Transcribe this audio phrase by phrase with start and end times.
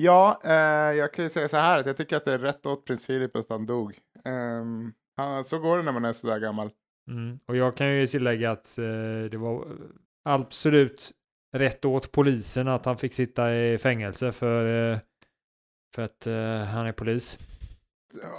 [0.00, 2.66] Ja, eh, jag kan ju säga så här att jag tycker att det är rätt
[2.66, 3.98] åt prins Philip att han dog.
[4.24, 6.70] Um, han, så går det när man är sådär gammal.
[7.10, 7.38] Mm.
[7.46, 9.66] Och jag kan ju tillägga att eh, det var
[10.24, 11.10] absolut
[11.56, 14.98] rätt åt polisen att han fick sitta i fängelse för, eh,
[15.94, 17.38] för att eh, han är polis.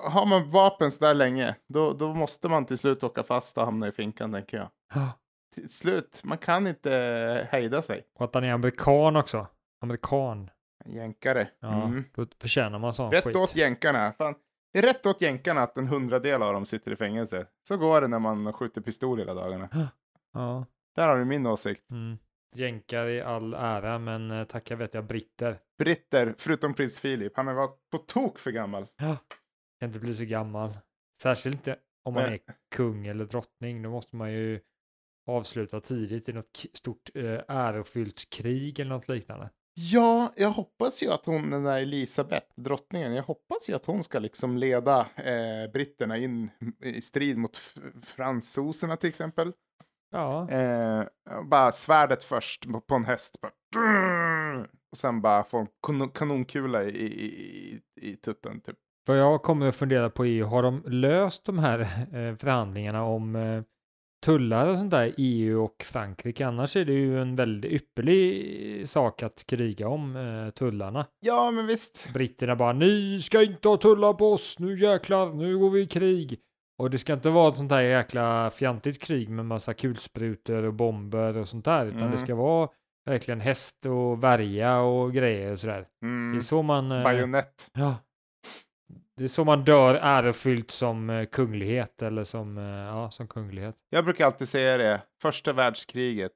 [0.03, 3.65] Har man vapen så där länge, då, då måste man till slut åka fast och
[3.65, 4.69] hamna i finkan, tänker jag.
[5.55, 8.03] Till slut, man kan inte hejda sig.
[8.15, 9.47] Och att han är amerikan också.
[9.81, 10.49] Amerikan.
[10.85, 11.49] Jänkare.
[11.59, 12.03] Ja, Mm.
[12.41, 13.35] förtjänar man sån Rätt skit.
[13.35, 14.13] åt jänkarna.
[14.17, 14.35] Fan.
[14.73, 17.47] Det är rätt åt jänkarna att en hundradel av dem sitter i fängelse.
[17.67, 19.69] Så går det när man skjuter pistol hela dagarna.
[20.33, 20.65] Ja.
[20.95, 21.89] Där har du min åsikt.
[21.91, 22.17] Mm.
[22.55, 25.59] Jänkar i all ära, men eh, tacka vet jag britter.
[25.77, 28.87] Britter, förutom prins Philip, han varit på tok för gammal.
[28.97, 29.17] Ja.
[29.79, 30.77] Kan inte bli så gammal.
[31.21, 32.43] Särskilt inte om man Nej.
[32.47, 33.81] är kung eller drottning.
[33.81, 34.59] Då måste man ju
[35.27, 39.49] avsluta tidigt i något stort eh, ärofyllt krig eller något liknande.
[39.91, 44.03] Ja, jag hoppas ju att hon, den där Elisabeth, drottningen, jag hoppas ju att hon
[44.03, 46.49] ska liksom leda eh, britterna in
[46.83, 47.57] i strid mot
[48.03, 49.51] fransoserna till exempel.
[50.11, 51.03] Ja, Eh,
[51.49, 53.35] bara svärdet först på en häst.
[53.41, 53.51] Bara,
[54.91, 58.77] och sen bara få en kanon- kanonkula i, i, i, i tutten typ.
[59.07, 63.35] vad jag kommer att fundera på är, har de löst de här eh, förhandlingarna om
[63.35, 63.63] eh,
[64.25, 66.47] tullar och sånt där i EU och Frankrike?
[66.47, 71.05] Annars är det ju en väldigt ypperlig sak att kriga om eh, tullarna.
[71.19, 72.13] Ja, men visst.
[72.13, 75.87] Britterna bara, ni ska inte ha tullar på oss, nu jäklar, nu går vi i
[75.87, 76.39] krig.
[76.81, 80.73] Och det ska inte vara ett sånt här jäkla fjantigt krig med massa kulsprutor och
[80.73, 82.11] bomber och sånt där, utan Mm.
[82.11, 82.69] det ska vara
[83.05, 85.85] verkligen häst och värja och grejer och sådär.
[86.01, 86.37] Det Mm.
[86.37, 86.91] är så man...
[86.91, 87.69] eh, Bajonett.
[87.73, 87.95] Ja.
[89.19, 93.75] Det är så man dör ärofyllt som eh, kunglighet eller som, eh, ja, som kunglighet.
[93.89, 95.01] Jag brukar alltid säga det.
[95.21, 96.31] Första världskriget.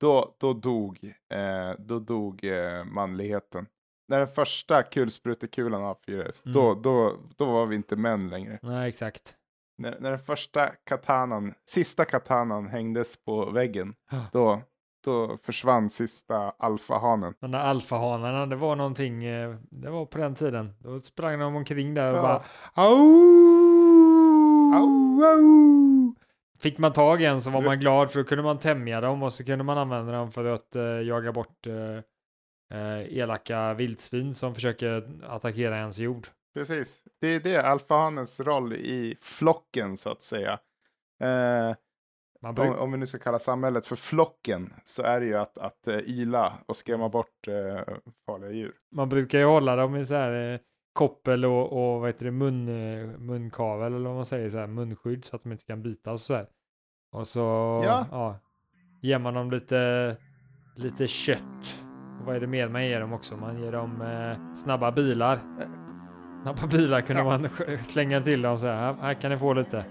[0.00, 0.98] Då, då dog,
[1.34, 3.66] eh, då dog eh, manligheten.
[4.08, 6.54] När den första kulsprutekulan avfyrades, Mm.
[6.54, 8.58] då, då, då var vi inte män längre.
[8.62, 9.34] Nej, exakt.
[9.78, 14.26] När, när den första katanan, sista katanan hängdes på väggen, Ja.
[14.32, 14.62] då,
[15.04, 17.34] då försvann sista alfahanen.
[17.40, 20.74] De där alfahanarna, det var någonting, eh, det var på den tiden.
[20.78, 22.22] Då sprang de omkring där och Ja.
[22.22, 22.42] bara
[22.86, 25.24] au, Au.
[25.24, 26.14] au.
[26.58, 29.22] Fick man tag i en så var man glad för då kunde man tämja dem
[29.22, 34.34] och så kunde man använda dem för att eh, jaga bort eh, eh, elaka vildsvin
[34.34, 36.26] som försöker attackera ens jord.
[36.54, 37.02] Precis.
[37.20, 40.58] Det är det, alfahanens roll i flocken så att säga.
[41.20, 41.74] Eh,
[42.44, 45.58] Man om, om vi nu ska kalla samhället för flocken så är det ju att,
[45.58, 47.94] att uh, yla och skrämma bort eh,
[48.26, 48.72] farliga djur.
[48.92, 50.58] man brukar ju hålla dem i så här eh,
[50.92, 52.64] koppel och, och vad heter det, mun,
[53.26, 56.20] munkavel eller vad man säger, så här munskydd så att de inte kan bitas och
[56.20, 56.46] så här.
[57.12, 57.40] Och så
[57.84, 58.06] Ja.
[58.10, 58.38] ja,
[59.02, 60.16] ger man dem lite,
[60.76, 61.80] lite kött.
[62.20, 63.36] Och vad är det mer man ger dem också?
[63.36, 65.38] Man ger dem eh, snabba bilar.
[66.42, 67.24] Snabba bilar kunde Ja.
[67.24, 67.48] man
[67.84, 69.84] slänga till dem så här, här, här kan ni få lite.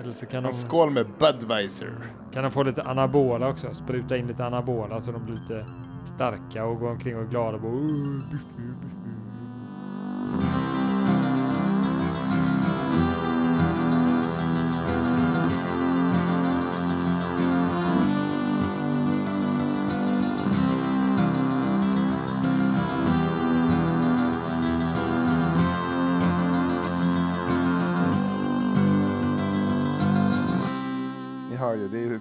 [0.00, 1.92] Eller så kan de, En skål med Budweiser.
[2.32, 5.66] kan de få lite anabola också, spruta in lite anabola så de blir lite
[6.14, 7.56] starka och går omkring och är glada.
[7.56, 7.72] Och bara,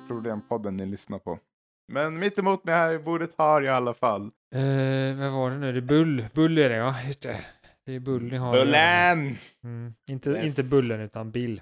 [0.07, 1.39] problempodden ni lyssnar på.
[1.87, 4.21] Men mitt emot mig här i bordet har jag i alla fall
[4.55, 5.71] Eh, vad var det nu?
[5.71, 6.25] Det är Bull.
[6.33, 7.39] Bull är det ja, just det.
[7.85, 8.53] Det är Bull ni har.
[8.53, 9.35] Bullen!
[9.63, 9.93] Mm.
[10.09, 10.59] Inte, Yes.
[10.59, 11.61] inte Bullen utan Bill.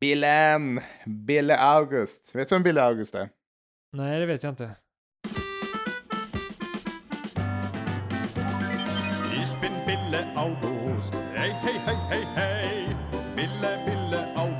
[0.00, 0.80] Billen!
[1.06, 2.34] Bille August.
[2.34, 3.28] Vet du vem Bille August är?
[3.92, 4.70] Nej, det vet jag inte.
[9.42, 11.14] Ich bin Bille August.
[11.34, 12.86] Hey, hey, hey, hey, hey.
[13.36, 14.55] Bille, Bille August.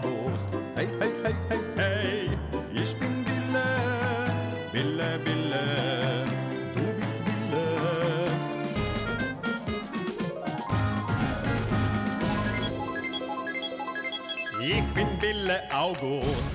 [15.26, 16.50] Bille August.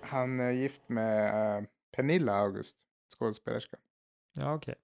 [0.00, 1.64] Han är gift med eh,
[1.96, 2.76] Pernilla August,
[3.18, 3.76] skådespelerska.
[4.38, 4.74] Ja, okej.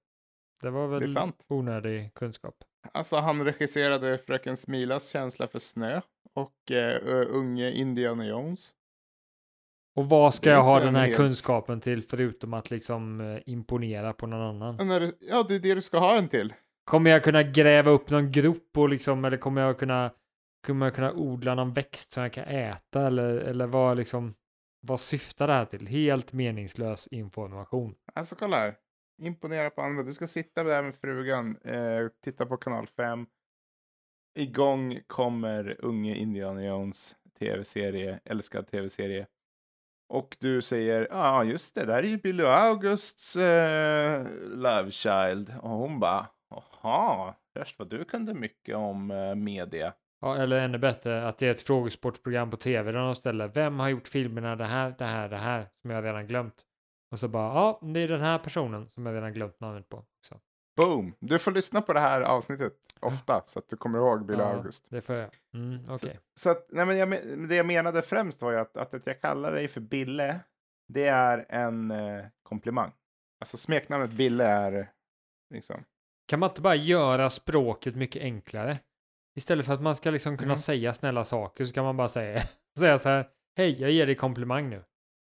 [0.63, 1.47] Det var väl Det är sant.
[1.49, 2.55] onödig kunskap.
[2.93, 6.01] Alltså han regisserade Fröken Smilas känsla för snö
[6.35, 8.71] och ö- unge Indiana Jones.
[9.97, 14.13] Och vad ska jag ha den här helt- kunskapen till förutom att liksom eh, imponera
[14.13, 14.89] på någon annan?
[15.21, 16.55] Ja, det är det du ska ha en till.
[16.85, 20.11] Kommer jag kunna gräva upp någon grop och liksom, eller kommer jag kunna,
[20.63, 24.35] kommer jag kunna odla någon växt som jag kan äta eller, eller vad liksom,
[24.81, 25.87] vad syftar det här till?
[25.87, 27.95] Helt meningslös information.
[28.15, 28.77] Alltså kolla här.
[29.23, 30.03] imponera på andra.
[30.03, 33.27] Du ska sitta där med frugan, eh, titta på kanal 5.
[34.39, 39.27] Igång kommer unge Indiana Jones tv-serie, älskad tv-serie.
[40.09, 45.55] Och du säger, ja ah, just det, där är ju Billy Augusts eh, Love Child.
[45.63, 49.95] Och hon bara, jaha, först vad du kunde mycket om eh, media.
[50.23, 53.81] Ja, eller ännu bättre att det är ett frågesportprogram på tv där de ställer vem
[53.81, 56.65] har gjort filmerna det här, det här, det här som jag redan glömt.
[57.11, 60.05] Och så bara, ja, det är den här personen som jag redan glömt namnet på.
[60.27, 60.41] Så.
[60.77, 61.15] Boom!
[61.21, 64.53] Du får lyssna på det här avsnittet ofta så att du kommer ihåg Billy ja,
[64.53, 64.87] August.
[64.91, 65.31] Det får jag.
[65.55, 66.19] Mm, Okej.
[66.35, 67.11] Så, så att, nej men jag,
[67.49, 70.41] det jag menade främst var ju att, att, att jag kallar dig för Bille,
[70.89, 72.93] det är en eh, komplimang.
[73.41, 74.91] Alltså smeknamnet Bille är
[75.55, 75.85] liksom,
[76.27, 78.79] Kan man inte bara göra språket mycket enklare?
[79.37, 80.57] Istället för att man ska liksom kunna Mm.
[80.57, 82.43] säga snälla saker så kan man bara säga,
[82.79, 83.29] säga så här.
[83.57, 84.85] Hej, jag ger dig komplimang nu.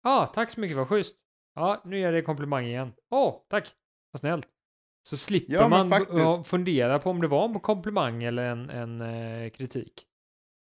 [0.04, 1.16] Ja, ah, tack så mycket, vad schysst.
[1.56, 2.94] Ja, nu ger jag dig komplimang igen.
[3.12, 3.74] Åh, tack.
[4.12, 4.48] Vad snällt.
[5.04, 6.48] Så slipper Ja, man faktiskt.
[6.48, 10.06] fundera på om det var en komplimang eller en, en eh, kritik.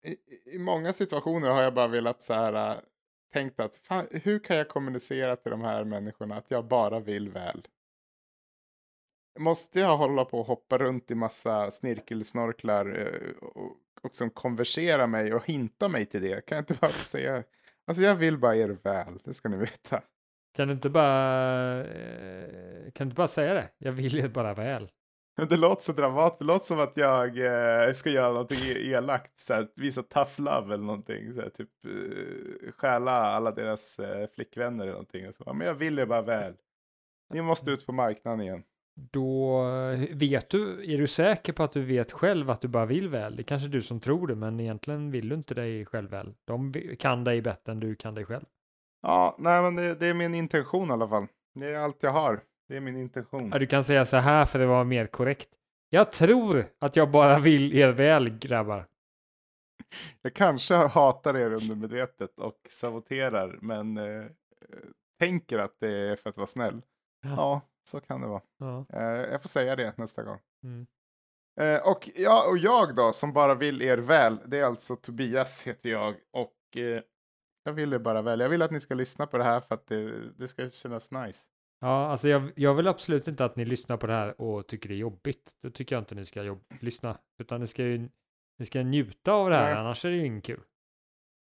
[0.08, 2.76] i, i många situationer har jag bara velat så här, äh,
[3.34, 7.30] tänkt att fan, hur kan jag kommunicera till de här människorna att jag bara vill
[7.30, 7.68] väl?
[9.40, 15.08] Måste jag hålla på och hoppa runt i massa snirkelsnorklar eh, och, och som konversera
[15.08, 16.46] mig och hinta mig till det?
[16.46, 17.44] Kan jag inte bara säga,
[17.88, 20.02] alltså jag vill bara er väl, det ska ni veta.
[20.56, 23.70] Kan du inte bara, eh, kan du inte bara säga det?
[23.78, 24.92] Jag vill er bara väl.
[25.50, 27.28] Det låter så dramatiskt, det låter som att jag
[27.88, 31.34] eh, ska göra någonting e- elakt, så här, visa tough love eller någonting.
[31.34, 35.28] Så här, typ eh, stjäla alla deras eh, flickvänner eller någonting.
[35.28, 35.44] Och så.
[35.46, 36.54] Ja, Men jag vill ju bara väl.
[37.34, 38.64] Ni måste ut på marknaden igen.
[38.96, 42.86] Då eh, vet du, är du säker på att du vet själv att du bara
[42.86, 43.36] vill väl?
[43.36, 46.34] Det är kanske du som tror det, men egentligen vill du inte dig själv väl.
[46.46, 48.46] De kan dig bättre än du kan dig själv.
[49.02, 51.28] Ja, nej men det, det är min intention i alla fall.
[51.54, 52.42] Det är allt jag har.
[52.68, 53.50] Det är min intention.
[53.54, 55.50] Ja, du kan säga så här för att vara mer korrekt.
[55.90, 58.88] Jag tror att jag bara vill er väl, grabbar.
[60.22, 64.26] Jag kanske hatar er undermedvetet och saboterar, men eh, eh,
[65.20, 66.82] tänker att det är för att vara snäll.
[67.24, 68.42] Ja, så kan det vara.
[68.58, 68.86] Ja.
[68.90, 70.40] Eh, jag får säga det nästa gång.
[70.64, 70.88] Mm.
[71.62, 75.68] Eh, och, ja, och jag då, som bara vill er väl, det är alltså Tobias
[75.68, 76.16] heter jag.
[76.32, 77.02] Och eh,
[77.64, 78.40] jag vill er bara väl.
[78.40, 81.12] Jag vill att ni ska lyssna på det här för att det, det ska kännas
[81.12, 81.50] nice.
[81.80, 84.90] Ja, alltså jag, jag vill absolut inte att ni lyssnar på det här och tycker
[84.90, 85.52] det är jobbigt.
[85.64, 88.10] Då tycker jag inte ni ska jobb, lyssna, utan ni ska ju
[88.60, 89.74] ni ska njuta av det här, Nej.
[89.74, 90.64] annars är det ju inget kul.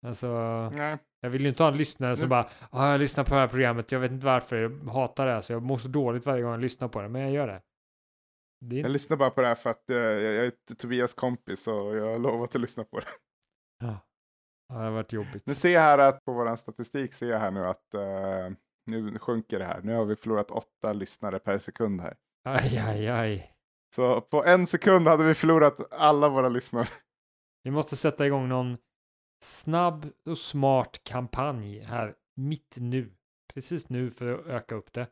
[0.06, 0.30] Alltså,
[0.69, 3.33] Nej, jag vill ju inte ha en lyssnare som Nu- bara, ah, jag lyssnar på
[3.33, 6.25] det här programmet, jag vet inte varför, jag hatar det, så jag mår så dåligt
[6.25, 7.62] varje gång jag lyssnar på det, men jag gör det.
[8.65, 8.89] Det är jag inte...
[8.89, 12.19] lyssnar bara på det här för att eh, jag, är Tobias kompis och jag har
[12.19, 13.06] lovat att lyssna på det.
[13.79, 14.00] Ja.
[14.69, 15.45] Ja, det har varit jobbigt.
[15.45, 18.50] Nu ser jag här att på vår statistik ser jag här nu att eh,
[18.85, 19.81] nu sjunker det här.
[19.81, 22.15] Nu har vi förlorat åtta lyssnare per sekund här.
[22.50, 23.53] Aj, aj, aj.
[23.95, 26.88] Så på en sekund hade vi förlorat alla våra lyssnare.
[27.63, 28.77] Vi måste sätta igång någon
[29.43, 33.11] snabb och smart kampanj här mitt nu.
[33.53, 35.07] Precis nu för att öka upp det.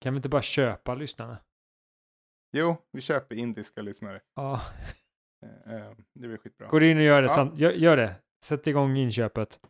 [0.00, 1.36] Kan vi inte bara köpa lyssnarna?
[2.56, 4.20] Jo, vi köper indiska lyssnare.
[4.34, 4.60] Ja,
[5.66, 6.66] Eh, eh, det blir skitbra.
[6.68, 7.28] går in och gör det.
[7.28, 7.34] Ja.
[7.34, 8.14] Samt, gör, gör det.
[8.44, 9.60] Sätt igång inköpet.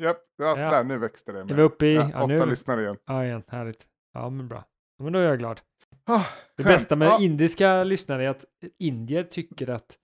[0.00, 0.82] Japp, ja, Ja.
[0.82, 1.40] nu växte det.
[1.40, 1.56] Är med.
[1.56, 1.94] vi uppe i...
[1.94, 2.96] Ja, Ja, åtta nu, lyssnare igen.
[3.04, 3.42] ja, igen.
[3.48, 3.86] Härligt.
[4.12, 4.64] Ja, men bra.
[4.98, 5.60] Men då är jag glad.
[6.04, 6.24] Ah,
[6.56, 6.74] Det skönt.
[6.74, 8.44] bästa med Ja, indiska lyssnare är att
[8.78, 9.98] indier tycker att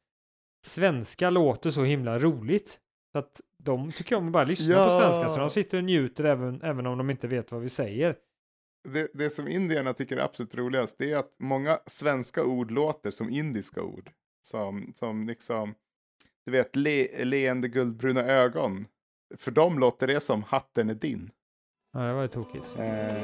[0.62, 2.78] svenska låter så himla roligt.
[3.12, 5.00] Så att de tycker om att bara lyssna på Ja.
[5.00, 5.28] svenska.
[5.28, 8.16] Så de sitter och njuter även, även om de inte vet vad vi säger.
[8.88, 13.10] det, det som indierna tycker är absolut roligast det är att många svenska ord låter
[13.10, 14.10] som indiska ord.
[14.42, 15.74] Som, som liksom,
[16.46, 18.86] du vet, le, leende guldbruna ögon.
[19.36, 21.30] För dem låter det som hatten är din.
[21.92, 22.76] Ja, det var ju tokigt.
[22.78, 23.22] Eh,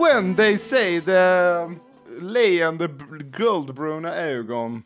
[0.00, 1.78] when they say the
[2.20, 2.88] leende
[3.38, 4.82] guldbruna ögon.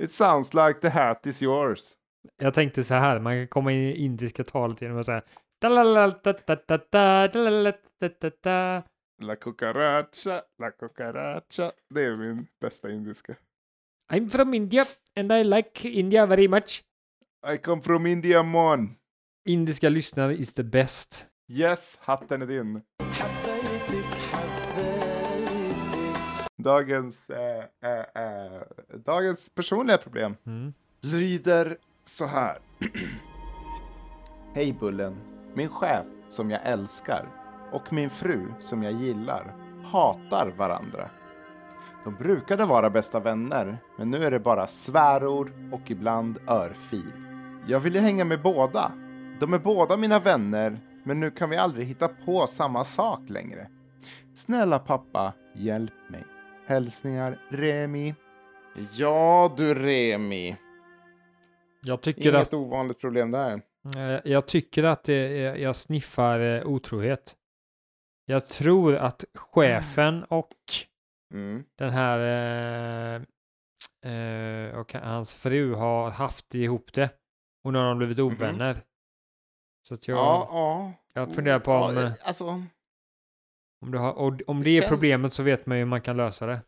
[0.00, 1.94] It sounds like the hat is yours.
[2.42, 5.22] Jag tänkte så här, man kan komma in i indiska talet genom att säga.
[9.22, 11.72] La cucaracha, la cucaracha.
[11.94, 13.36] Det är min bästa indiska.
[14.12, 14.84] I'm from India
[15.16, 16.82] and I like India very much.
[17.54, 18.96] I come from India mon.
[19.48, 21.26] Indiska lyssnare is the best.
[21.48, 22.82] Yes, hatten är din.
[26.56, 28.62] Dagens, eh, eh, eh,
[29.04, 30.74] dagens personliga problem Mm.
[31.00, 32.58] lyder så här.
[34.54, 35.16] Hej Bullen.
[35.54, 37.28] Min chef som jag älskar
[37.72, 41.10] och min fru som jag gillar hatar varandra.
[42.04, 47.12] De brukade vara bästa vänner, men nu är det bara svärord och ibland örfil.
[47.66, 48.92] Jag vill ju hänga med båda.
[49.40, 53.68] De är båda mina vänner, men nu kan vi aldrig hitta på samma sak längre.
[54.34, 56.24] Snälla pappa, hjälp mig.
[56.66, 58.14] Hälsningar Remi.
[58.92, 60.56] Ja du Remi.
[61.82, 63.62] Jag tycker Inget att, ovanligt problem där.
[63.96, 67.36] eh, jag tycker att det, jag sniffar eh, otrohet.
[68.26, 70.52] Jag tror att chefen och
[71.34, 71.64] Mm.
[71.78, 72.18] den här
[74.04, 77.10] eh, eh, och hans fru har haft ihop det.
[77.64, 78.82] Och nu har de blivit ovänner.
[79.88, 80.22] Så att jag, Mhm.
[80.24, 80.92] Ja, ja.
[81.20, 82.62] jag funderar på om, Ja, alltså,
[83.80, 86.16] om, det har, och, om det är problemet så vet man ju hur man kan
[86.16, 86.60] lösa det.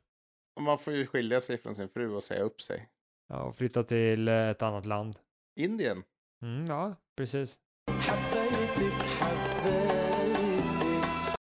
[0.61, 2.89] man får ju skilja sig från sin fru och säga upp sig.
[3.29, 5.19] Ja, och flytta till eh, ett annat land.
[5.61, 6.03] Indien.
[6.43, 7.59] Mm, ja, precis.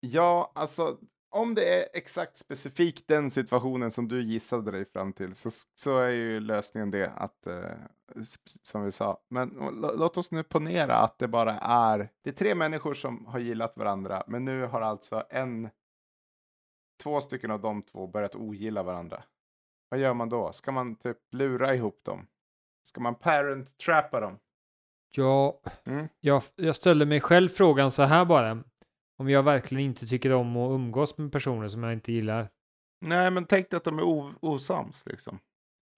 [0.00, 0.98] Ja, alltså
[1.30, 5.98] om det är exakt specifikt den situationen som du gissade dig fram till så, så
[5.98, 7.70] är ju lösningen det att, eh,
[8.62, 12.34] som vi sa, men lå- låt oss nu ponera att det bara är, det är
[12.34, 15.68] tre människor som har gillat varandra, men nu har alltså en,
[17.02, 19.22] två stycken av de två börjat ogilla varandra.
[19.88, 20.52] Vad gör man då?
[20.52, 22.26] Ska man typ lura ihop dem?
[22.88, 24.38] Ska man parent-trappa dem?
[25.10, 26.08] Ja, Mm.
[26.20, 28.62] jag, jag ställer mig själv frågan så här bara.
[29.18, 32.50] Om jag verkligen inte tycker om att umgås med personer som jag inte gillar.
[33.00, 35.38] Nej, men tänk dig att de är osams liksom.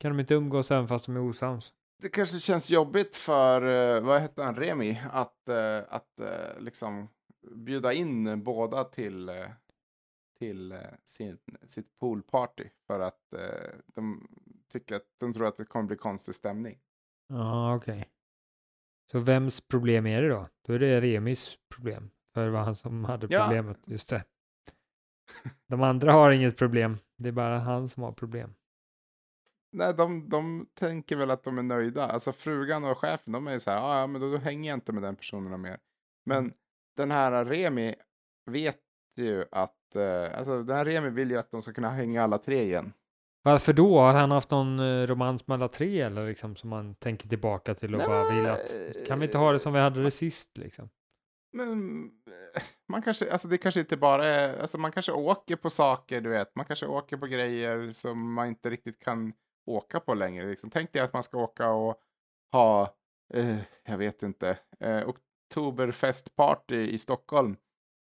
[0.01, 1.73] Kan de inte umgås även fast de är osams?
[2.03, 3.63] Det kanske känns jobbigt för,
[3.97, 7.09] eh, vad hette han, Remi, att, eh, att eh, liksom
[7.51, 9.31] bjuda in båda till,
[10.39, 13.35] till sin, sitt poolparty för att
[13.95, 14.29] de
[14.73, 16.79] tycker att de tror att det kommer bli konstig stämning.
[17.29, 18.09] Ja, okej.
[19.11, 20.49] Så vems problem är det då?
[20.67, 22.11] Då är det Remis problem.
[22.39, 23.45] För det var han som hade Ja.
[23.45, 23.79] problemet.
[23.87, 24.25] Just det.
[25.67, 26.99] De andra har inget problem.
[27.17, 28.55] Det är bara han som har problem.
[29.73, 32.07] Nej, de, de tänker väl att de är nöjda.
[32.07, 34.71] Alltså frugan och chefen, de är ju så här, "Ah, ja, men då, då hänger
[34.71, 35.79] jag inte med den personen mer.
[36.27, 36.53] Men
[36.97, 37.95] den här Remi
[38.51, 38.81] vet
[39.17, 42.39] ju att, eh, alltså den här Remi vill ju att de ska kunna hänga alla
[42.39, 42.93] tre igen.
[43.43, 43.99] Varför då?
[43.99, 47.75] Har han haft någon eh, romans med alla tre eller liksom som man tänker tillbaka
[47.75, 50.11] till och Nej, bara vill att kan vi inte ha det som vi hade det
[50.11, 50.89] sist liksom?
[51.53, 52.28] Men eh,
[52.89, 56.31] man kanske, alltså det kanske inte bara är, alltså man kanske åker på saker, du
[56.31, 56.55] vet.
[56.57, 59.33] Man kanske åker på grejer som man inte riktigt kan
[59.67, 60.47] åka på längre.
[60.47, 60.71] Liksom.
[60.71, 62.03] Tänk dig att man ska åka och
[62.53, 62.95] ha,
[63.35, 67.57] eh, jag vet inte, eh, oktoberfestparty i Stockholm.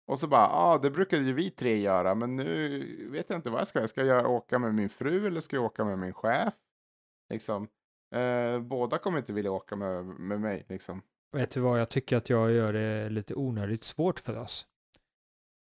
[0.06, 3.38] Och så bara, ja, ah, det brukade ju vi tre göra, men nu vet jag
[3.38, 3.78] inte vad jag ska.
[3.78, 3.88] göra.
[3.88, 6.54] Ska jag åka med min fru eller ska jag åka med min chef?
[7.30, 7.68] Liksom.
[8.14, 11.02] Eh, båda kommer inte vilja åka med, med mig, liksom.
[11.36, 14.66] Vet du vad, jag tycker att jag gör det lite onödigt svårt för oss.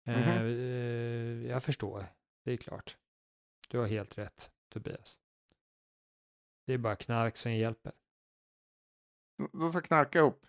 [0.07, 0.47] Eh, Mhm.
[0.47, 2.05] eh, jag förstår,
[2.45, 2.97] det är klart.
[3.69, 5.19] Du har helt rätt, Tobias.
[6.67, 7.91] Det är bara knark som hjälper.
[9.51, 10.45] De ska knarka ihop.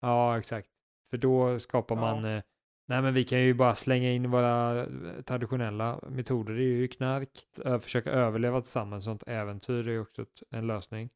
[0.00, 0.68] Ja, exakt.
[1.10, 2.00] För då skapar Ja.
[2.00, 2.24] man...
[2.24, 2.42] Eh,
[2.88, 6.54] nej, men vi kan ju bara slänga in våra eh, traditionella metoder.
[6.54, 9.04] Det är ju knark, ö- försöka överleva tillsammans.
[9.04, 11.10] Sånt äventyr är ju också en lösning.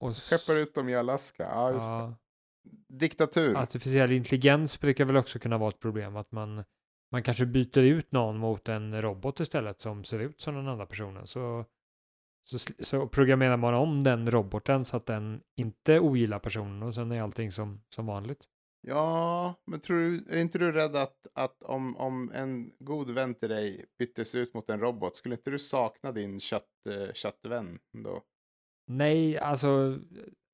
[0.00, 1.42] Och Skeppar ut dem i Alaska.
[1.42, 1.92] Ja, just det.
[1.92, 2.14] ja,
[2.88, 3.56] Diktatur.
[3.56, 6.16] artificiell intelligens brukar väl också kunna vara ett problem.
[6.16, 6.64] Att man,
[7.12, 10.86] man kanske byter ut någon mot en robot istället som ser ut som den andra
[10.86, 11.26] personen.
[11.26, 11.64] Så,
[12.50, 17.12] så, så programmerar man om den roboten så att den inte ogillar personen och sen
[17.12, 18.44] är allting som, som vanligt.
[18.80, 23.34] Ja, men tror du, är inte du rädd att, att om, om en god vän
[23.34, 27.78] till dig byttes ut mot en robot, skulle inte du sakna din kött, eh, köttvän
[28.04, 28.22] då?
[28.90, 29.98] Nej, alltså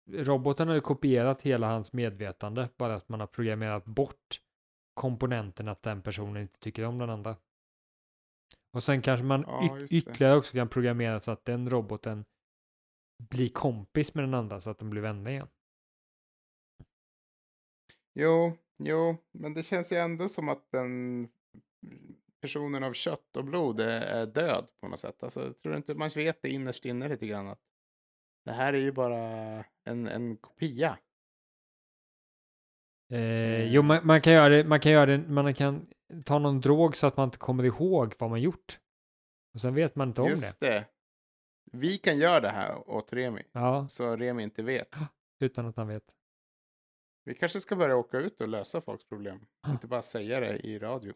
[0.06, 4.40] roboten har ju kopierat hela hans medvetande, bara att man har programmerat bort
[4.94, 7.36] komponenten att den personen inte tycker om den andra.
[8.72, 12.24] Och sen kanske man Ja, ytterligare också kan programmera så att den roboten
[13.30, 15.48] blir kompis med den andra så att de blir vänner igen.
[18.14, 21.28] Jo, jo, men det känns ju ändå som att den
[22.40, 25.22] personen av kött och blod är, är död på något sätt.
[25.22, 27.73] Alltså, tror du inte man vet det innerst inne lite grann att
[28.44, 29.18] det här är ju bara
[29.84, 30.98] en, en kopia.
[33.12, 35.86] Eh, jo, man, man kan göra det, man kan göra det, man kan
[36.24, 38.78] ta någon drog så att man inte kommer ihåg vad man gjort.
[39.54, 40.70] Och sen vet man inte om Just det.
[40.70, 40.86] det.
[41.72, 44.88] Vi kan göra det här åt Remi, Ja, så Remi inte vet.
[45.40, 46.04] utan att han vet.
[47.24, 49.46] Vi kanske ska börja åka ut och lösa folks problem.
[49.60, 49.70] Ah.
[49.72, 51.14] Inte bara säga det i radio.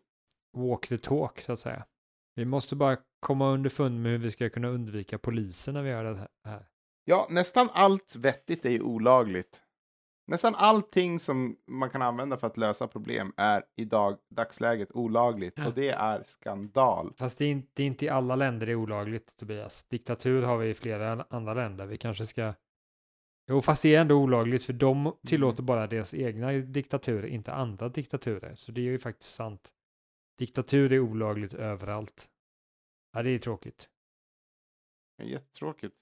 [0.52, 1.86] walk the talk så att säga.
[2.34, 6.04] Vi måste bara komma underfund med hur vi ska kunna undvika polisen när vi gör
[6.04, 6.66] det här.
[7.08, 9.62] Ja, nästan allt vettigt är ju olagligt.
[10.26, 15.54] Nästan allting som man kan använda för att lösa problem är i dag, dagsläget olagligt.
[15.56, 15.66] Ja.
[15.66, 17.12] Och det är skandal.
[17.16, 19.84] Fast det är, inte, det är inte i alla länder det är olagligt, Tobias.
[19.84, 21.86] Diktatur har vi i flera andra länder.
[21.86, 22.54] Vi kanske ska
[23.46, 27.88] Jo, fast det är ändå olagligt för de tillåter bara deras egna diktaturer, inte andra
[27.88, 28.54] diktaturer.
[28.54, 29.72] Så det är ju faktiskt sant.
[30.38, 32.28] Diktatur är olagligt överallt.
[33.12, 33.88] Ja, det är tråkigt.
[35.22, 35.94] Jättetråkigt.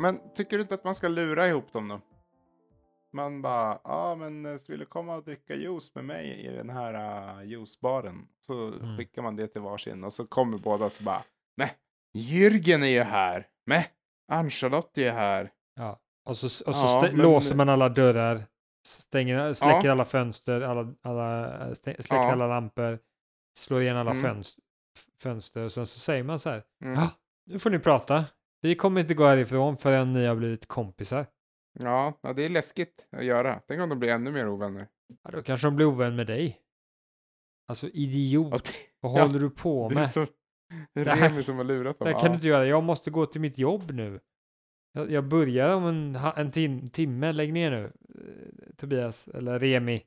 [0.00, 2.00] Men tycker du inte att man ska lura ihop dem då?
[3.12, 6.70] Man bara, ja men eh, vill du komma och dricka juice med mig i den
[6.70, 6.94] här
[7.40, 8.28] uh, juicebaren?
[8.46, 8.96] Så Mm.
[8.96, 11.22] skickar man det till varsin och så kommer båda så bara,
[11.56, 11.74] nej,
[12.18, 13.86] Jürgen är ju här, nej,
[14.32, 15.50] Ann-Charlotte är ju här.
[15.76, 16.00] Ja.
[16.28, 18.42] Och så, och så Ja, men- låser man alla dörrar,
[18.86, 19.92] stänger, släcker Ja.
[19.92, 22.32] alla fönster, alla, alla, stä- släcker Ja.
[22.32, 22.98] alla lampor,
[23.58, 24.22] slår igen alla Mm.
[24.22, 24.64] fönster,
[25.22, 26.94] fönster och sen så säger man så här, Mm.
[26.94, 27.10] ja,
[27.46, 28.24] nu får ni prata.
[28.62, 31.26] Vi kommer inte gå härifrån förrän ni har blivit kompisar.
[31.72, 33.60] Ja, ja, det är läskigt att göra.
[33.68, 34.88] Tänk om de blir ännu mer ovänner.
[35.22, 36.60] Ja, då kanske de blir ovän med dig.
[37.68, 38.60] Alltså idiot, Ja,
[39.00, 40.10] vad ja, håller du på Det är med?
[40.10, 40.26] så
[40.94, 42.08] det är Remi som har lurat dem.
[42.08, 44.20] Det kan du inte göra, jag måste gå till mitt jobb nu.
[44.92, 47.84] Jag, jag börjar om en, en tim, timme, lägg ner nu.
[47.84, 50.02] eh, Tobias, eller Remi.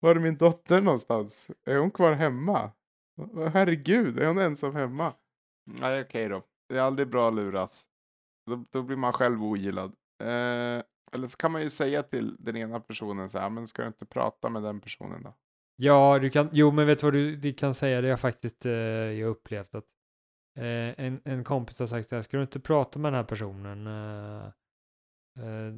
[0.00, 1.50] Var är min dotter någonstans?
[1.64, 2.70] Är hon kvar hemma?
[3.52, 5.14] Herregud, är hon ensam hemma?
[5.80, 6.42] Nej, okej då.
[6.68, 7.84] Det är aldrig bra att luras.
[8.50, 9.94] Då, då blir man själv ogillad.
[10.20, 10.82] Eh,
[11.12, 13.88] eller så kan man ju säga till den ena personen så här, men ska du
[13.88, 15.34] inte prata med den personen då?
[15.76, 18.00] Ja, du kan, jo men vet du vad du, du kan säga?
[18.00, 19.84] Det har faktiskt eh, jag upplevt att
[20.58, 23.24] eh, en, en kompis har sagt så här, ska du inte prata med den här
[23.24, 23.86] personen?
[23.86, 24.52] Eh, eh,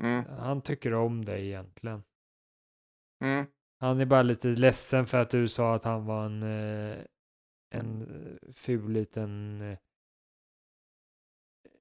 [0.01, 0.25] Mm.
[0.25, 2.03] Han tycker om dig egentligen.
[3.25, 3.47] Mm.
[3.81, 6.99] Han är bara lite ledsen för att du sa att han var en, eh,
[7.75, 9.79] en eh, ful liten eh,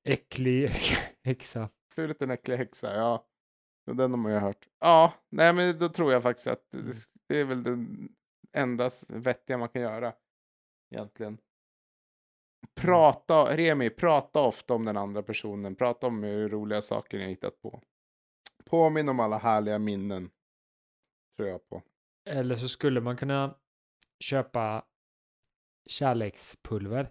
[0.07, 0.67] äcklig
[1.23, 1.69] häxa.
[1.95, 3.27] Ful liten äcklig häxa, ja.
[3.85, 4.67] Den har man ju hört.
[4.79, 6.93] Ja, nej men då tror jag faktiskt att det,
[7.27, 8.09] det är väl den
[8.53, 10.13] enda vettiga man kan göra.
[10.91, 11.37] Egentligen.
[12.75, 15.75] Prata, Remi, prata ofta om den andra personen.
[15.75, 17.81] Prata om hur roliga saker ni har hittat på.
[18.65, 20.29] Påminn om alla härliga minnen.
[21.35, 21.83] Tror jag på.
[22.29, 23.55] Eller så skulle man kunna
[24.19, 24.85] köpa
[25.85, 27.09] kärlekspulver.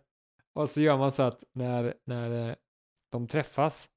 [0.53, 2.55] Och så gör man så att när, när eh,
[3.13, 3.89] de träffas,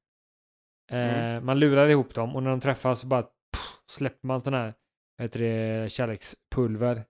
[0.91, 4.53] eh, man lurar ihop dem och när de träffas så bara pff, släpper man sån
[4.53, 4.73] här
[5.21, 7.05] heter det, kärlekspulver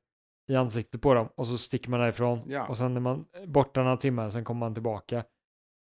[0.49, 2.41] i ansiktet på dem och så sticker man därifrån.
[2.45, 2.67] Ja.
[2.67, 5.23] Och sen är man borta några timmar, sen kommer man tillbaka.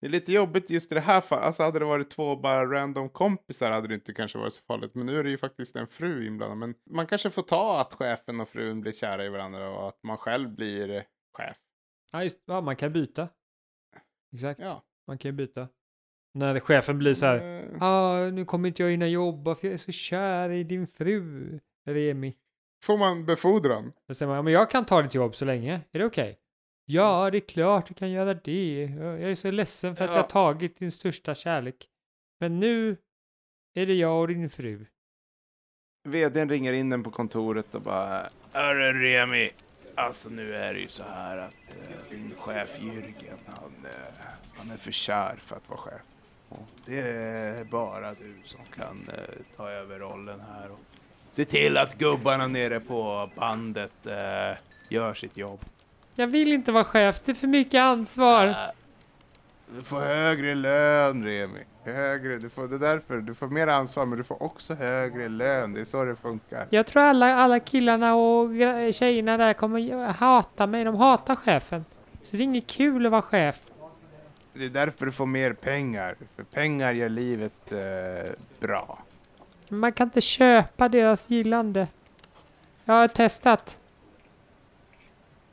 [0.02, 1.44] Det är lite jobbigt just i det här fallet.
[1.46, 4.96] Alltså hade det varit två bara random kompisar hade det inte kanske varit så farligt.
[4.96, 6.58] Men nu är det ju faktiskt en fru inblandad.
[6.58, 10.04] Men man kanske får ta att chefen och frun blir kära i varandra och att
[10.04, 11.06] man själv blir
[11.38, 11.58] chef.
[12.12, 13.30] Ja, just, ja man kan byta.
[14.36, 14.84] Exakt, Ja.
[15.08, 15.68] man kan ju byta.
[16.38, 19.74] När chefen blir så här, Eh, Ah, nu kommer inte jag hinna jobba för jag
[19.74, 22.36] är så kär i din fru, Remi.
[22.84, 23.94] Får man befordran?
[24.08, 25.82] Då säger man, ja, men jag kan ta ditt jobb så länge.
[25.92, 26.40] Är det okej?
[26.86, 28.84] Ja, det är klart du kan göra det.
[29.00, 30.22] Jag jag är så ledsen för att jag Ja.
[30.22, 31.88] har tagit din största kärlek.
[32.40, 32.98] Men nu
[33.76, 34.86] är det jag och din fru.
[36.10, 39.50] Vdn ringer in den på kontoret och bara Hörru Remi,
[39.96, 44.26] alltså nu är det ju så här att eh, din chef Jürgen, han, eh,
[44.58, 46.02] han är för kär för att vara chef.
[46.86, 49.24] Det är bara du som kan eh,
[49.58, 50.80] ta över rollen här och
[51.32, 54.58] se till att gubbarna nere på bandet eh,
[54.90, 55.60] gör sitt jobb.
[56.16, 58.48] Jag vill inte vara chef, det är för mycket ansvar.
[58.48, 58.56] Äh,
[59.76, 61.60] Du får högre lön Remi.
[61.84, 63.18] Högre, du får, det är därför.
[63.18, 65.74] Du får mer ansvar men du får också högre lön.
[65.74, 66.68] Det är så det funkar.
[66.70, 68.50] Jag tror alla, alla killarna och
[68.94, 70.84] tjejerna där kommer hata mig.
[70.84, 71.86] De hatar chefen.
[72.24, 73.60] Så det är inget kul att vara chef.
[74.58, 76.16] Det är därför du får mer pengar.
[76.36, 79.00] För pengar gör livet eh, bra.
[79.70, 81.88] Man kan inte köpa deras gillande.
[82.86, 83.78] Jag har testat.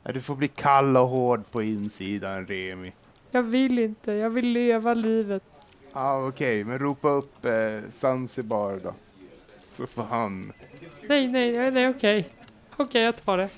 [0.03, 2.93] Ja, Du får bli kall och hård på insidan Remi.
[3.31, 4.11] Jag vill inte.
[4.11, 5.43] Jag vill leva livet.
[5.93, 8.93] Ja ah, okej, men ropa upp eh, Zanzibar då.
[9.71, 10.53] Så får han.
[11.07, 12.29] Nej, nej, nej, nej okej.
[12.77, 13.49] Okej, jag tar det.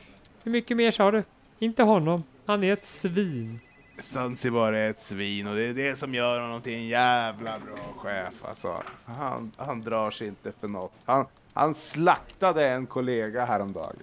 [0.44, 1.24] Hur mycket mer sa du?
[1.60, 2.24] Inte honom.
[2.46, 3.60] Han är ett svin.
[4.00, 7.94] Zanzibar är ett svin och det är det som gör honom till en jävla bra
[7.98, 8.34] chef.
[8.46, 10.92] Alltså, han, han drar sig inte för något.
[11.06, 13.96] Han, han slaktade en kollega häromdagen.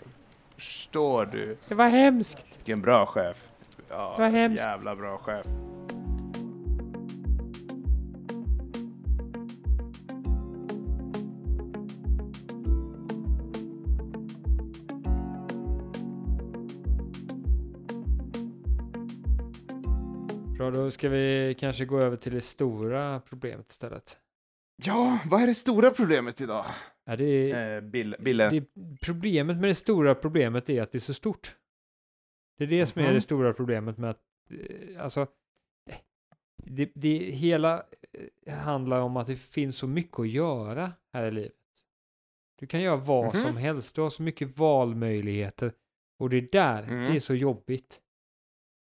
[0.56, 1.56] Förstår du?
[1.68, 2.46] Det var hemskt.
[2.58, 3.48] Vilken bra chef.
[3.88, 4.62] Ja, Vad så hemskt.
[4.64, 5.46] jävla bra chef.
[20.72, 24.18] Bra, då ska vi kanske gå över till det stora problemet istället.
[24.84, 26.64] Ja, vad är det stora problemet idag?
[27.04, 28.50] Ja, det, Eh, Bill, Bille.
[28.50, 28.64] det,
[29.02, 31.56] problemet med det stora problemet är att det är så stort.
[32.58, 33.14] Det är det som är Mhm.
[33.14, 35.20] det stora problemet med att, eh, alltså,
[35.90, 35.96] eh,
[36.64, 37.82] det, det hela
[38.46, 41.52] eh, handlar om att det finns så mycket att göra här i livet.
[42.58, 43.44] Du kan göra vad Mhm.
[43.44, 45.72] som helst, du har så mycket valmöjligheter
[46.18, 47.10] och det är där Mm.
[47.10, 48.00] det är så jobbigt.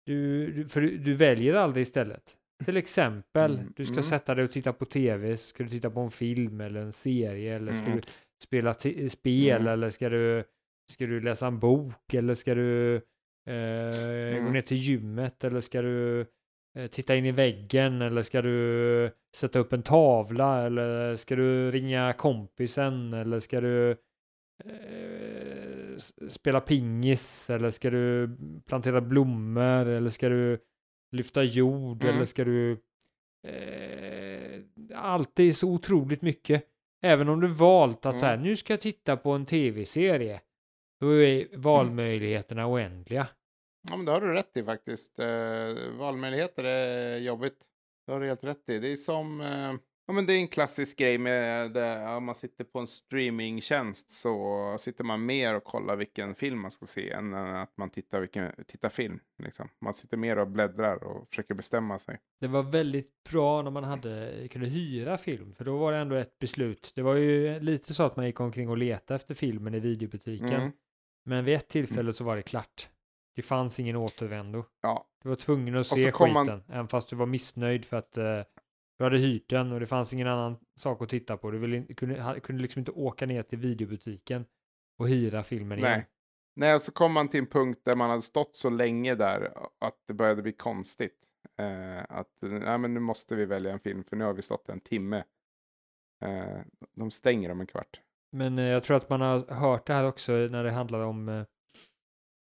[0.08, 2.36] Du, för du, du väljer aldrig istället.
[2.66, 4.04] Till exempel, Mm, du ska mm.
[4.04, 7.56] sätta dig och titta på tv, ska du titta på en film eller en serie
[7.56, 7.98] eller ska Mm.
[7.98, 8.04] du
[8.44, 9.74] spela ti- spel Mm.
[9.74, 10.44] eller ska du,
[10.92, 13.02] ska du läsa en bok eller ska du eh,
[14.34, 14.54] gå Mm.
[14.54, 16.26] ner till gymmet eller ska du
[16.78, 21.72] eh, titta in i väggen eller ska du sätta upp en tavla eller ska du
[21.72, 23.92] ringa kompisen eller ska du
[24.66, 25.47] eh,
[26.30, 30.60] spela pingis eller ska du plantera blommor eller ska du
[31.12, 32.16] lyfta jord Mm.
[32.16, 32.72] eller ska du
[33.48, 34.62] eh,
[34.96, 36.64] alltid så otroligt mycket.
[37.02, 38.46] Även om du valt att så här, Mm.
[38.48, 40.42] nu ska jag titta på en tv-serie.
[41.00, 43.28] Då är valmöjligheterna oändliga.
[43.90, 45.20] Ja, men det har du rätt i faktiskt.
[45.20, 45.28] Eh,
[45.98, 47.58] valmöjligheter är jobbigt.
[48.06, 48.80] Det har du helt rätt i.
[48.80, 49.42] Det är som...
[49.42, 49.74] Eh,
[50.08, 54.12] ja, men det är en klassisk grej med det, ja, man sitter på en streamingtjänst
[54.12, 58.20] så sitter man mer och kollar vilken film man ska se än att man tittar,
[58.20, 59.20] vilken, tittar film.
[59.44, 59.70] Liksom.
[59.82, 62.20] Man sitter mer och bläddrar och försöker bestämma sig.
[62.40, 66.16] Det var väldigt bra när man hade, kunde hyra film, för då var det ändå
[66.16, 66.92] ett beslut.
[66.96, 70.50] Det var ju lite så att man gick omkring och letade efter filmen i videobutiken.
[70.54, 70.72] Mm.
[71.26, 72.90] Men vid ett tillfälle så var det klart.
[73.36, 74.64] Det fanns ingen återvändo.
[74.82, 78.18] Ja, Du var tvungen att se skiten, man- även fast du var missnöjd för att
[78.98, 81.52] eh, du hade hyrt den och det fanns ingen annan sak att titta på.
[81.52, 84.46] Du ville, kunde, kunde liksom inte åka ner till videobutiken
[85.00, 85.92] och hyra filmen igen.
[85.92, 86.08] nej.
[86.60, 89.52] Nej, och så kom man till en punkt där man hade stått så länge där
[89.80, 91.18] att det började bli konstigt.
[91.60, 94.70] Eh, att nej, men nu måste vi välja en film för nu har vi stått
[94.70, 95.24] en timme.
[96.26, 96.60] Eh,
[96.96, 98.02] de stänger om en kvart.
[98.32, 101.30] Men eh, jag tror att man har hört det här också när det handlar om
[101.30, 101.44] eh,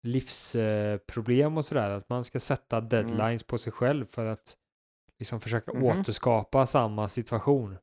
[0.03, 1.89] livsproblem och sådär.
[1.89, 4.57] Att man ska sätta deadlines på sig själv för att
[5.23, 5.83] liksom försöka Mhm.
[5.83, 7.77] återskapa samma situation.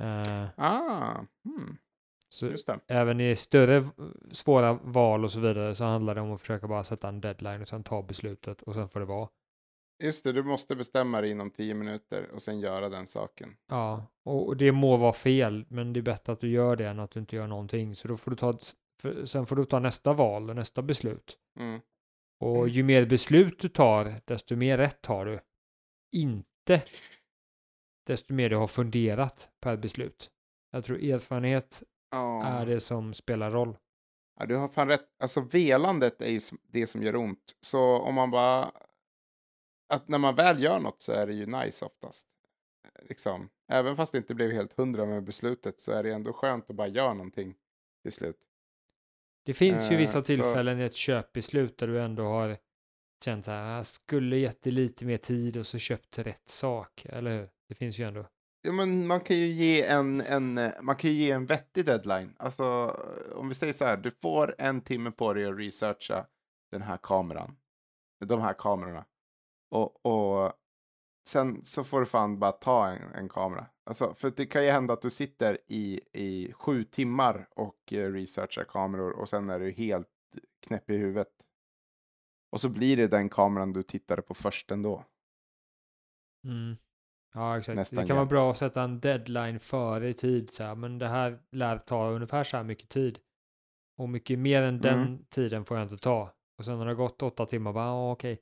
[0.00, 1.14] Eh, Ah,
[1.44, 1.76] hmm,
[2.28, 2.52] så
[2.88, 3.82] även i större
[4.32, 7.62] svåra val och så vidare så handlar det om att försöka bara sätta en deadline
[7.62, 9.28] och sen ta beslutet och sen får det vara.
[10.02, 13.56] Just det, du måste bestämma dig inom tio minuter och sen göra den saken.
[13.70, 17.00] Ja, och det må vara fel, men det är bättre att du gör det än
[17.00, 17.96] att du inte gör någonting.
[17.96, 18.58] Så då får du ta,
[19.24, 21.38] sen får du ta nästa val och nästa beslut.
[21.60, 21.80] Mm.
[22.40, 25.40] Och ju mer beslut du tar, desto mer rätt har du.
[26.14, 26.82] Inte
[28.06, 30.30] desto mer du har funderat per beslut.
[30.70, 32.44] Jag tror erfarenhet Ja.
[32.44, 33.76] är det som spelar roll.
[34.40, 35.08] Ja, du har fan rätt.
[35.18, 37.56] Alltså velandet är ju det som gör ont.
[37.60, 38.72] Så om man bara...
[39.88, 42.28] Att när man väl gör något så är det ju nice oftast.
[43.02, 43.48] Liksom.
[43.68, 46.76] Även fast det inte blev helt hundra med beslutet så är det ändå skönt att
[46.76, 47.54] bara göra någonting
[48.02, 48.36] till slut.
[49.44, 52.56] Det finns ju Eh, vissa så- tillfällen i ett köpbeslut där du ändå har
[53.24, 57.06] känt så här, jag skulle gett det lite mer tid och så köpt rätt sak,
[57.08, 57.48] eller hur?
[57.68, 58.26] Det finns ju ändå.
[58.62, 62.34] Ja, men man kan ju ge en, en, man kan ju ge en vettig deadline.
[62.38, 62.64] Alltså,
[63.34, 66.26] om vi säger så här, du får en timme på dig att researcha
[66.70, 67.56] den här kameran.
[68.24, 69.04] De här kamerorna.
[69.70, 70.52] Och, och
[71.28, 73.66] sen så får du fan bara ta en, en kamera.
[73.86, 78.12] Alltså, för det kan ju hända att du sitter i, i sju timmar och eh,
[78.12, 80.08] researchar kameror och sen är du helt
[80.66, 81.28] knäpp i huvudet.
[82.54, 85.04] Och så blir det den kameran du tittade på först ändå.
[86.44, 86.76] Mm.
[87.34, 87.76] Ja, exakt.
[87.76, 88.30] Nästan det kan vara jämt.
[88.30, 92.10] bra att sätta en deadline före i tid, så här, men det här lär ta
[92.10, 93.18] ungefär så här mycket tid.
[93.98, 95.24] Och mycket mer än den Mm.
[95.30, 96.34] tiden får jag inte ta.
[96.58, 98.40] Och sen har det gått åtta timmar, bara ah, okej,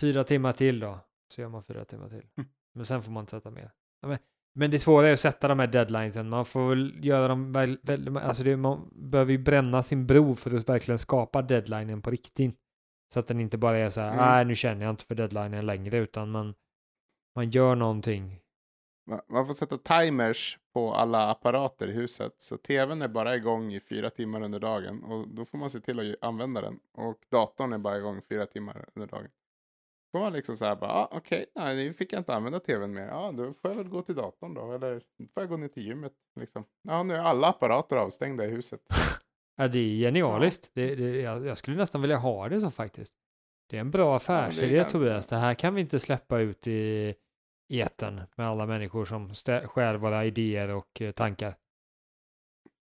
[0.00, 0.98] fyra timmar till då.
[1.34, 2.26] Så gör man fyra timmar till.
[2.36, 2.50] Mm.
[2.74, 3.70] Men sen får man inte sätta mer.
[4.00, 4.18] Ja, men,
[4.54, 6.28] men det svåra är att sätta de här deadlinesen.
[6.28, 10.34] Man får väl göra dem, väl, väl, alltså det, man behöver ju bränna sin bro
[10.34, 12.56] för att verkligen skapa deadlinen på riktigt.
[13.12, 14.24] Så att den inte bara är så här, Mm.
[14.24, 16.54] nej nu känner jag inte för deadlinen längre, utan man,
[17.36, 18.40] man gör någonting.
[19.10, 22.34] Ma- Man får sätta timers på alla apparater i huset.
[22.38, 25.02] Så tvn är bara igång i fyra timmar under dagen.
[25.04, 26.80] Och då får man se till att använda den.
[26.92, 29.28] Och datorn är bara igång fyra timmar under dagen.
[30.12, 32.60] Då får man liksom så här bara, ah, okej, nej, nu fick jag inte använda
[32.60, 33.06] tvn mer.
[33.06, 34.72] Ja, då får jag väl gå till datorn då.
[34.72, 36.12] Eller då får jag gå ner till gymmet.
[36.40, 36.64] Liksom.
[36.82, 38.80] Ja, nu är alla apparater avstängda i huset.
[39.60, 40.70] Ja, det är genialiskt.
[40.74, 43.14] Det, det, jag, jag skulle nästan vilja ha det så faktiskt.
[43.70, 45.26] Det är en bra affärsidé ganska- Tobias.
[45.26, 47.14] Det här kan vi inte släppa ut i
[47.68, 51.54] eten med alla människor som stjäl våra idéer och eh, tankar.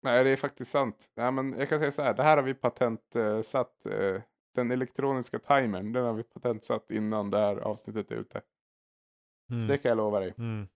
[0.03, 1.11] Nej, det är faktiskt sant.
[1.15, 4.21] Ja, men jag kan säga så här, det här har vi patentsatt eh,
[4.55, 8.41] Den elektroniska timern, den har vi patentsatt innan det här avsnittet är ute.
[9.51, 9.67] Mm.
[9.67, 10.33] Det kan jag lova dig.
[10.37, 10.67] Mm.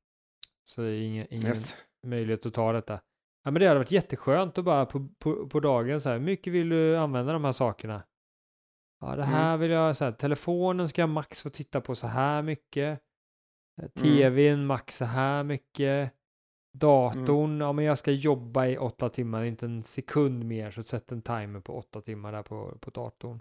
[0.63, 1.75] Så det är ingen, ingen Yes.
[2.03, 2.99] möjlighet att ta detta.
[3.45, 6.25] Ja, men det hade varit jätteskönt att bara på, på, på dagen så här, hur
[6.25, 8.03] mycket vill du använda de här sakerna?
[9.01, 9.27] Ja, det Mm.
[9.35, 12.99] här vill jag, så här, telefonen ska jag max få titta på så här mycket.
[13.77, 13.81] Mm.
[13.81, 16.11] Eh, TVn max så här mycket.
[16.73, 17.61] Datorn, Mm.
[17.61, 21.21] ja men jag ska jobba i åtta timmar, inte en sekund mer, så sätt en
[21.21, 23.39] timer på åtta timmar där på, på datorn.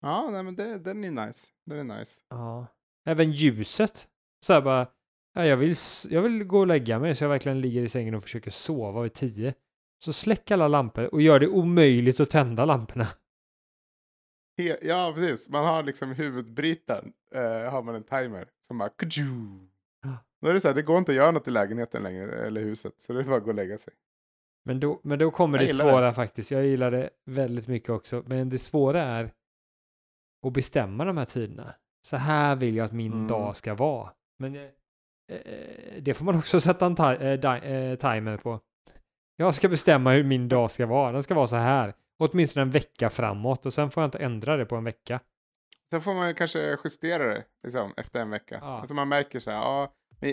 [0.00, 1.48] Ja, nej, men det, den är nice.
[1.66, 2.20] Den är nice.
[2.30, 2.66] Ja.
[3.04, 4.08] Även ljuset.
[4.46, 4.86] Så här bara,
[5.36, 5.74] ja, jag, vill,
[6.08, 9.02] jag vill gå och lägga mig så jag verkligen ligger i sängen och försöker sova
[9.02, 9.54] vid tio.
[10.04, 13.06] Så släck alla lampor och gör det omöjligt att tända lamporna.
[14.82, 15.48] Ja, precis.
[15.48, 17.12] Man har liksom huvudbrytaren.
[17.34, 18.90] Eh, har man en timer som bara...
[20.42, 22.60] Då är det så här, det går inte att göra något i lägenheten längre, eller
[22.60, 22.94] huset.
[23.00, 23.92] Så det är bara att gå och lägga sig.
[24.64, 25.90] Men då, men då kommer Jag det gillar det.
[25.92, 26.50] svåra faktiskt.
[26.50, 28.22] Jag gillar det väldigt mycket också.
[28.26, 29.32] Men det svåra är
[30.46, 31.74] att bestämma de här tiderna.
[32.02, 33.26] Så här vill jag att min Mm.
[33.28, 34.10] dag ska vara.
[34.38, 34.54] Men
[36.00, 38.60] det får man också sätta en eh, eh, timer på.
[39.36, 41.12] Jag ska bestämma hur min dag ska vara.
[41.12, 41.94] Den ska vara så här.
[42.18, 45.20] Åtminstone en vecka framåt och sen får jag inte ändra det på en vecka.
[45.90, 48.58] Sen får man kanske justera det liksom, efter en vecka.
[48.60, 48.78] Ja.
[48.78, 49.92] Alltså man märker så här, ja,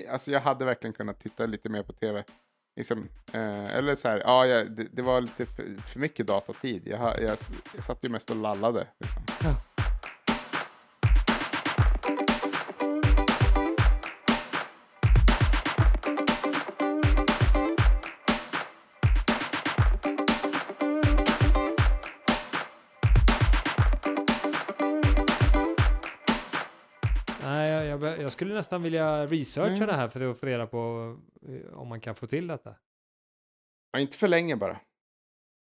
[0.09, 2.23] alltså jag hade verkligen kunnat titta lite mer på tv.
[2.75, 6.87] Liksom, eh, eller så här, ja, jag, det, det var lite för, för mycket datatid.
[6.87, 7.37] Jag, jag,
[7.75, 8.87] jag satt ju mest och lallade.
[8.99, 9.21] Liksom.
[9.43, 9.72] Ja.
[28.23, 29.87] Jag, skulle nästan vilja researcha Mm.
[29.87, 31.15] det här för att få reda på
[31.47, 32.75] eh, om man kan få till detta.
[33.91, 34.79] Ja, inte för länge bara.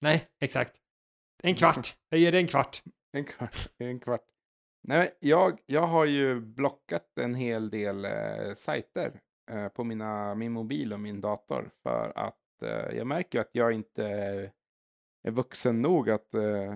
[0.02, 0.76] Nej, exakt.
[1.44, 1.98] En kvart.
[2.10, 2.84] Jag ger det en kvart.
[3.12, 3.68] En kvart.
[3.78, 4.26] En kvart.
[4.88, 10.52] Nej, jag, jag har ju blockat en hel del eh, sajter eh, på mina, min
[10.52, 14.06] mobil och min dator för att eh, jag märker ju att jag inte
[15.24, 16.76] är vuxen nog att eh,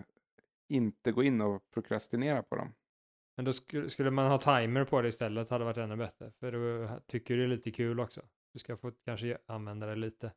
[0.69, 2.73] inte gå in och prokrastinera på dem.
[3.37, 6.31] Men då skulle, skulle man ha timer på det istället hade varit ännu bättre.
[6.39, 8.21] För då tycker du det är lite kul också.
[8.53, 10.31] Du ska få kanske använda det lite.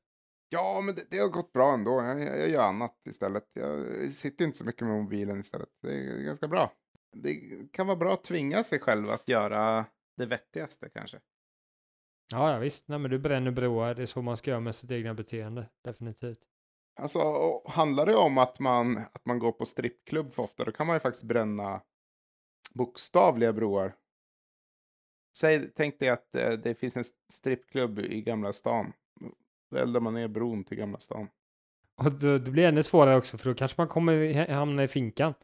[0.48, 2.02] Ja, men det, det har gått bra ändå.
[2.02, 3.44] Jag, jag, jag gör annat istället.
[3.52, 5.68] Jag sitter inte så mycket med mobilen istället.
[5.82, 6.72] Det är ganska bra.
[7.16, 7.34] Det
[7.72, 9.84] kan vara bra att tvinga sig själv att göra
[10.16, 11.20] det vettigaste kanske.
[12.32, 12.88] Ja, ja visst.
[12.88, 13.94] Nej, men du bränner broar.
[13.94, 15.68] Det är så man ska göra med sitt egna beteende.
[15.84, 16.38] Definitivt.
[17.00, 17.20] Alltså,
[17.68, 20.96] handlar det om att man, att man går på strippklubb för ofta, då kan man
[20.96, 21.82] ju faktiskt bränna
[22.74, 23.94] bokstavliga broar.
[25.36, 28.92] Säg, tänk dig att eh, det finns en strippklubb i Gamla stan.
[29.70, 31.28] Då eldar man ner bron till Gamla stan.
[31.96, 35.34] Och då, det blir ännu svårare också för då kanske man kommer hamna i finkan.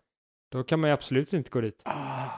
[0.50, 1.82] Då kan man ju absolut inte gå dit.
[1.84, 2.28] Ah.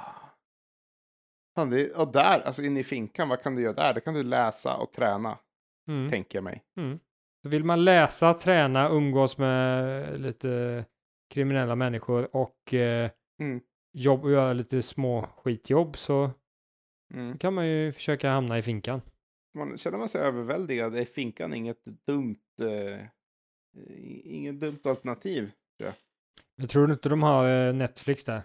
[1.54, 3.94] Fan, det, och där, alltså inne i finkan, vad kan du göra där?
[3.94, 5.38] Där kan du läsa och träna,
[5.88, 6.10] Mm.
[6.10, 6.64] tänker jag mig.
[6.76, 6.98] Mm.
[7.42, 10.84] Så vill man läsa, träna, umgås med lite
[11.30, 13.60] kriminella människor och eh, Mm.
[13.92, 16.30] Jobb, och göra lite små skitjobb så
[17.14, 17.38] Mm.
[17.38, 19.00] kan man ju försöka hamna i finkan.
[19.58, 23.06] Man, känner man sig överväldigad är finkan inget dumt, eh,
[24.24, 25.50] inget dumt alternativ.
[26.56, 28.42] Jag tror inte de har eh, Netflix där.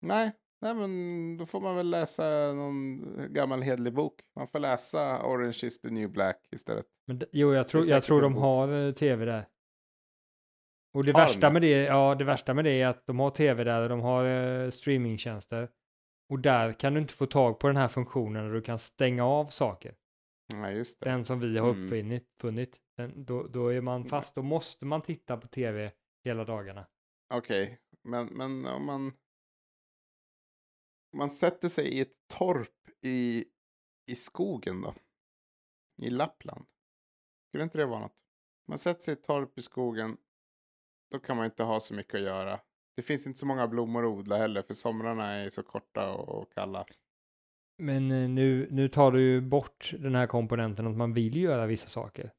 [0.00, 4.20] Nej, nej, men då får man väl läsa någon gammal hedlig bok.
[4.36, 6.86] Man får läsa Orange is the new black istället.
[7.06, 9.44] Men jo, jag tror, jag tror de har eh, tv där.
[10.98, 13.64] Och det värsta med det, ja, det värsta med det är att de har tv
[13.64, 15.70] där och de har eh, streamingtjänster.
[16.32, 19.24] Och där kan du inte få tag på den här funktionen där du kan stänga
[19.24, 19.94] av saker.
[20.54, 21.10] Nej, just det.
[21.10, 21.84] Den som vi har Mm.
[21.84, 22.80] uppfunnit, funnit.
[22.96, 25.92] Den, då, då är man fast, då måste man titta på tv
[26.24, 26.86] hela dagarna.
[27.34, 29.12] Okej, men, men om man...
[31.16, 33.44] Man sätter sig i ett torp i,
[34.10, 34.94] i skogen då?
[36.02, 36.66] I Lappland?
[37.48, 38.16] Skulle inte det vara något?
[38.68, 40.16] Man sätter sig i ett torp i skogen.
[41.10, 42.60] Då kan man inte ha så mycket att göra.
[42.96, 46.52] Det finns inte så många blommor att odla heller för somrarna är så korta och,
[46.52, 46.84] kalla.
[47.78, 51.66] Men eh, nu, nu tar du ju bort den här komponenten att man vill göra
[51.66, 52.32] vissa saker.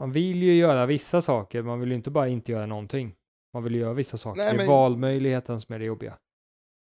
[0.00, 3.14] Man vill ju göra vissa saker, man vill ju inte bara inte göra någonting.
[3.52, 4.40] Man vill ju göra vissa saker.
[4.40, 6.18] Nej, det är men- valmöjligheten som är det jobbiga.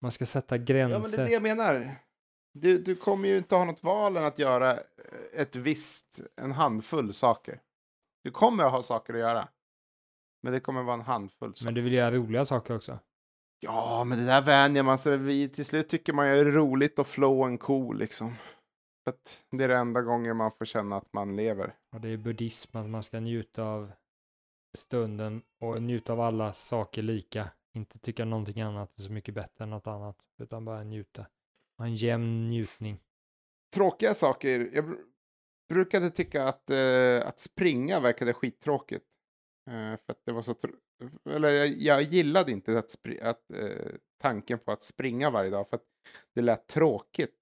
[0.02, 0.98] Man ska sätta Ja, gränser.
[1.00, 1.96] men det är det jag menar.
[2.54, 4.80] Du, du kommer ju inte ha något val än att göra eh,
[5.40, 7.60] ett visst, en handfull saker.
[8.24, 9.48] Du kommer att ha saker att göra.
[10.42, 11.64] Men det kommer vara en handfull saker.
[11.64, 12.98] Men du vill göra roliga saker också.
[13.60, 15.54] Ja, men det där vänjer man sig vid.
[15.54, 18.34] Till slut tycker man ju är roligt att flå en ko liksom.
[19.04, 21.74] För att det är det enda gången man får känna att man lever.
[21.92, 23.92] Och det är buddhism, att man ska njuta av
[24.78, 27.50] stunden och njuta av alla saker lika.
[27.74, 31.26] inte tycka någonting annat är så mycket bättre än något annat, utan bara njuta.
[31.78, 33.00] Ha en jämn njutning.
[33.74, 34.70] Tråkiga saker.
[34.72, 35.04] Jag br-
[35.68, 39.04] brukade tycka att, eh, att springa verkade skittråkigt.
[39.68, 40.54] Eh, för att det var så...
[41.30, 45.76] Eller jag, jag gillade inte att, att eh, tanken på att springa varje dag för
[45.76, 45.84] att
[46.34, 47.34] det lät tråkigt.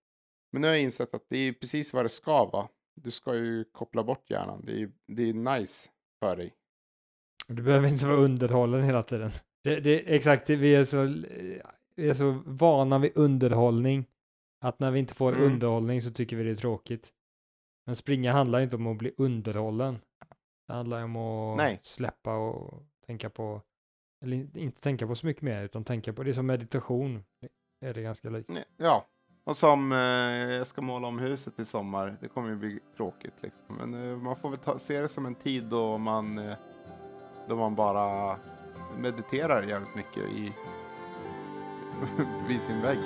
[0.52, 2.68] Men nu har jag insett att det är precis vad det ska vara.
[2.94, 4.62] Du ska ju koppla bort hjärnan.
[4.66, 6.54] Det är, det är nice för dig.
[7.48, 9.30] Du behöver inte vara underhållen hela tiden.
[9.64, 11.02] Det, det, exakt, vi, är så,
[11.96, 14.06] vi är så vana vid underhållning
[14.60, 15.52] att när vi inte får Mm.
[15.52, 17.12] underhållning så tycker vi det är tråkigt.
[17.86, 19.98] Men springa handlar ju inte om att bli underhållen.
[20.66, 21.80] Det handlar om att Nej.
[21.82, 23.62] släppa och tänka på,
[24.24, 27.24] eller in- inte tänka på så mycket mer, utan tänka på, det är som meditation.
[27.80, 28.50] Är det ganska likt.
[28.76, 29.06] Ja,
[29.44, 29.98] och som eh,
[30.56, 32.16] jag ska måla om huset i sommar.
[32.20, 33.76] Det kommer ju bli tråkigt liksom.
[33.76, 36.56] Men eh, man får väl ta, se det som en tid då man, eh,
[37.48, 38.36] då man bara
[38.98, 40.52] mediterar jävligt mycket i,
[42.48, 42.98] vid sin vägg.